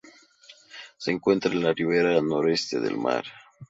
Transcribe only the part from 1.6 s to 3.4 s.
la ribera noreste del mar.